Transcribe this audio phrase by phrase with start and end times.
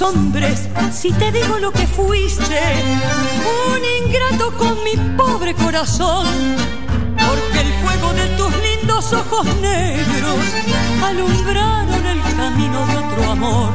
[0.00, 2.58] Asombres si te digo lo que fuiste,
[3.68, 6.26] un ingrato con mi pobre corazón,
[7.16, 10.38] porque el fuego de tus lindos ojos negros
[11.04, 13.70] alumbraron el camino de otro amor,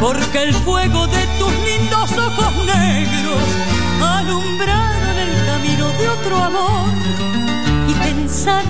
[0.00, 3.42] porque el fuego de tus lindos ojos negros
[4.00, 6.88] alumbraron el camino de otro amor
[7.86, 8.64] y pensar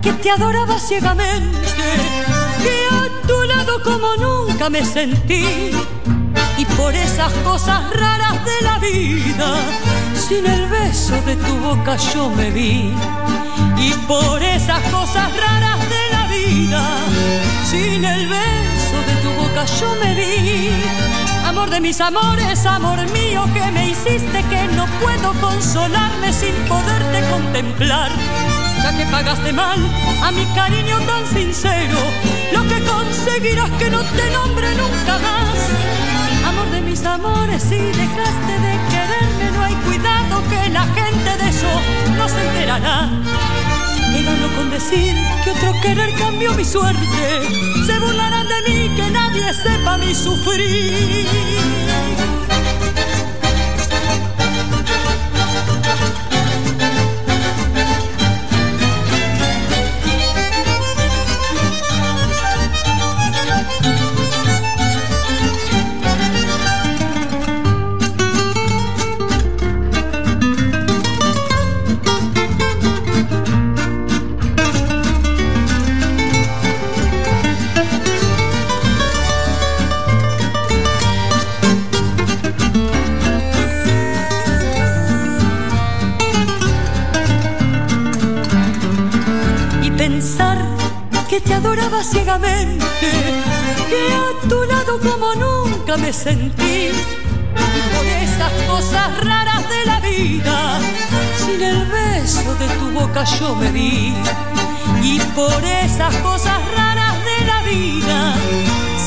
[0.00, 1.58] que te adoraba ciegamente,
[2.62, 5.70] que a tu lado como nunca me sentí.
[6.64, 9.56] Y por esas cosas raras de la vida,
[10.14, 12.94] sin el beso de tu boca yo me vi.
[13.76, 16.82] Y por esas cosas raras de la vida,
[17.70, 20.70] sin el beso de tu boca yo me vi.
[21.46, 27.22] Amor de mis amores, amor mío que me hiciste que no puedo consolarme sin poderte
[27.30, 28.10] contemplar
[28.82, 29.78] ya que pagaste mal
[30.22, 31.98] a mi cariño tan sincero,
[32.52, 36.13] lo que conseguirás que no te nombre nunca más.
[37.06, 41.68] Amores, si dejaste de quererme, no hay cuidado que la gente de eso
[42.16, 43.10] no se enterará.
[44.12, 45.14] Que gano con decir
[45.44, 47.04] que otro querer cambió mi suerte,
[47.86, 51.26] se burlarán de mí, que nadie sepa mi sufrir.
[92.14, 93.10] Ciegamente,
[93.90, 96.90] que a tu lado como nunca me sentí.
[97.76, 100.78] Y por esas cosas raras de la vida,
[101.44, 104.14] sin el beso de tu boca yo me vi.
[105.02, 108.34] Y por esas cosas raras de la vida,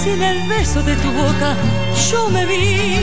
[0.02, 1.56] sin el beso de tu boca
[2.10, 2.98] yo me vi.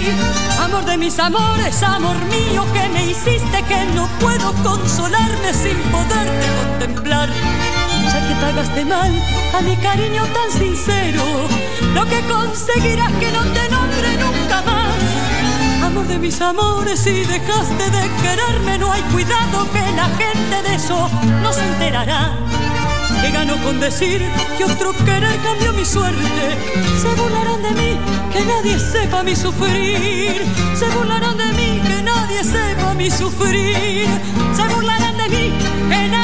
[0.61, 6.47] Amor de mis amores, amor mío que me hiciste que no puedo consolarme sin poderte
[6.61, 7.29] contemplar
[8.35, 9.13] que pagaste mal
[9.55, 11.25] a mi cariño tan sincero,
[11.95, 15.85] lo que conseguirás que no te nombre nunca más.
[15.85, 20.75] Amor de mis amores, si dejaste de quererme, no hay cuidado que la gente de
[20.75, 21.09] eso
[21.43, 22.33] no se enterará.
[23.23, 24.23] Que gano con decir
[24.59, 26.45] que otro querer cambió mi suerte.
[27.01, 27.99] Se burlarán de mí,
[28.33, 30.45] que nadie sepa mi sufrir.
[30.75, 34.09] Se burlarán de mí, que nadie sepa mi sufrir.
[34.55, 35.53] Se burlarán de mí,
[35.89, 36.24] que nadie.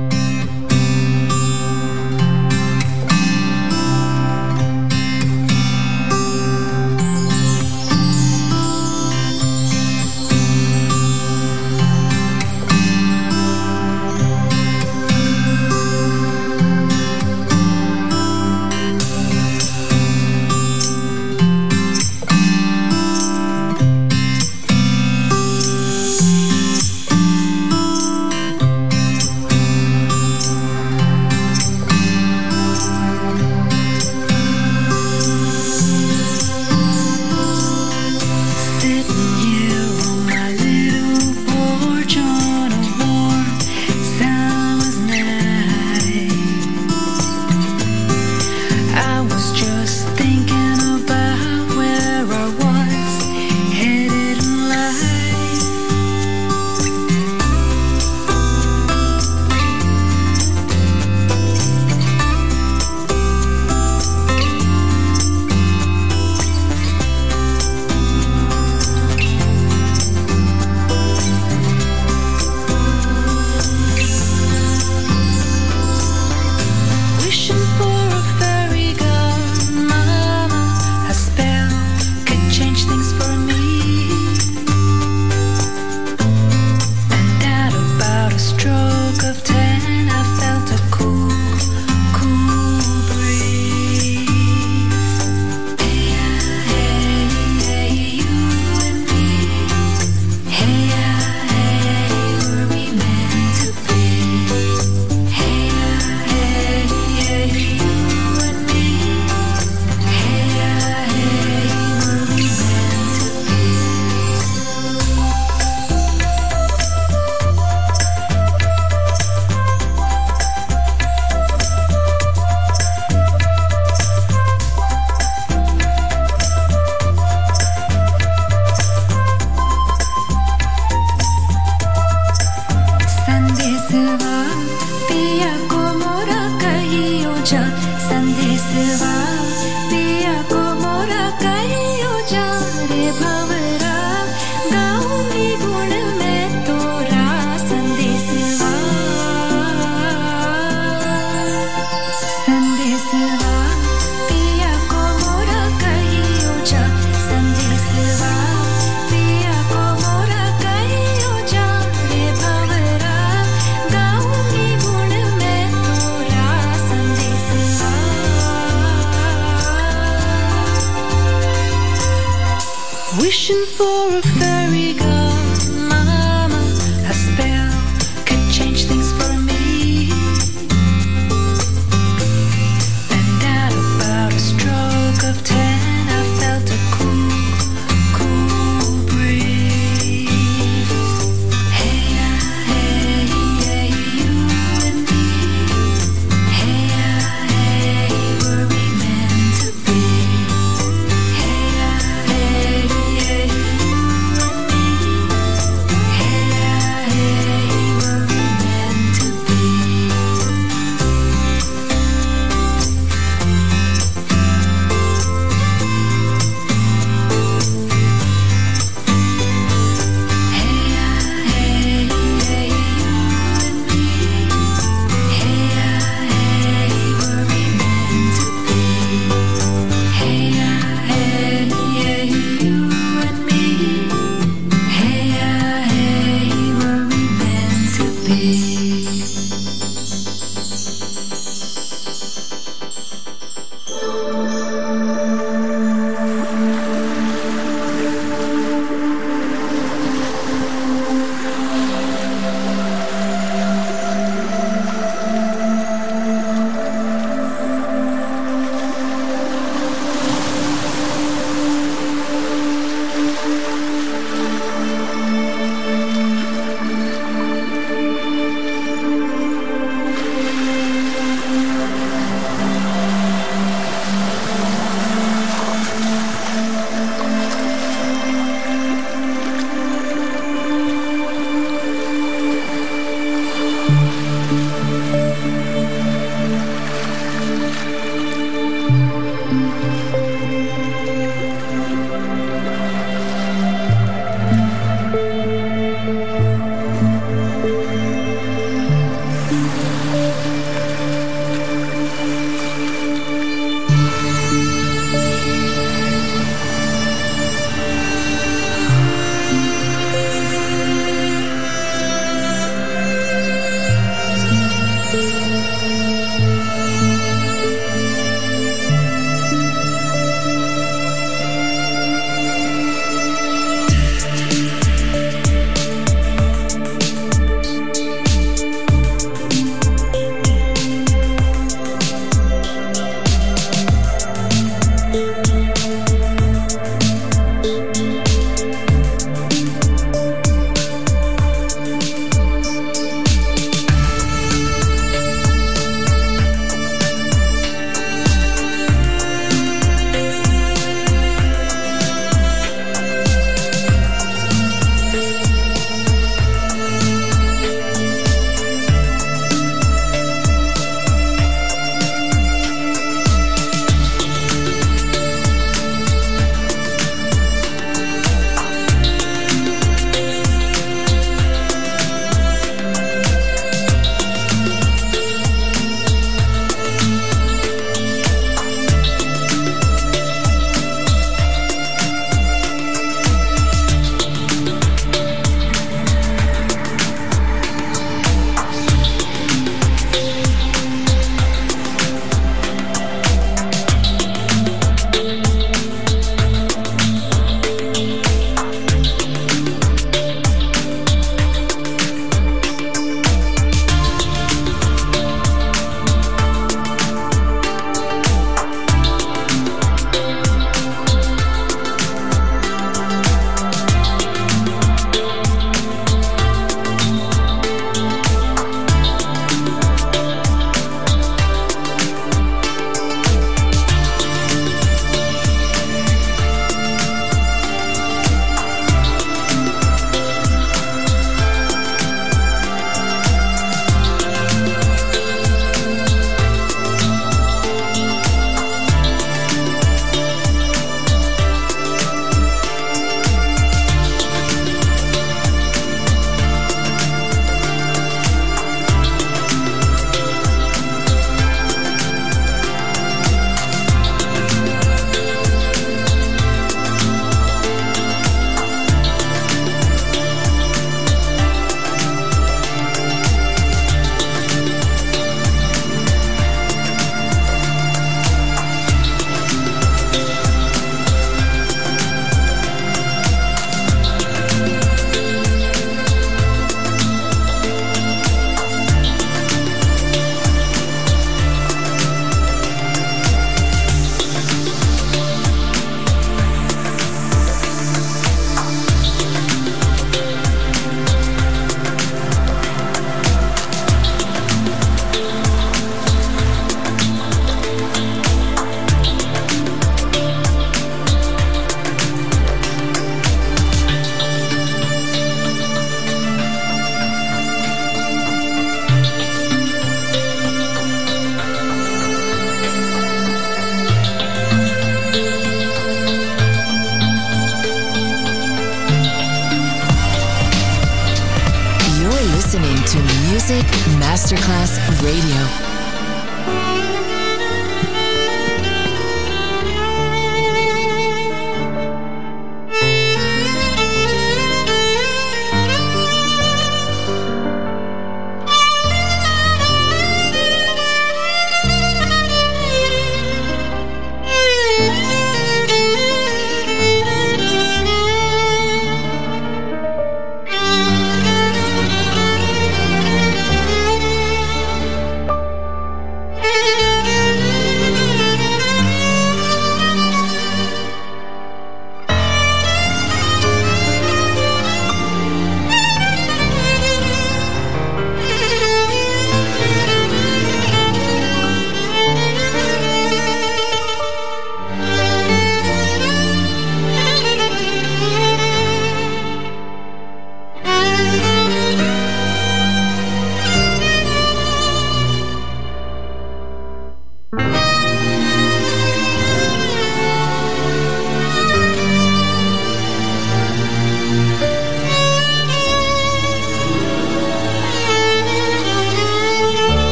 [524.31, 525.70] Masterclass Radio.